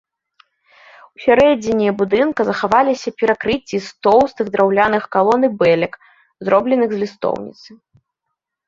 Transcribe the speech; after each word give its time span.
Усярэдзіне 1.17 1.89
будынка 1.99 2.41
захаваліся 2.49 3.09
перакрыцці 3.19 3.77
з 3.89 4.09
тоўстых 4.09 4.45
драўляных 4.57 5.03
калон 5.19 5.41
і 5.51 5.53
бэлек, 5.61 5.93
зробленых 6.49 6.89
з 6.97 7.05
лістоўніцы. 7.05 7.69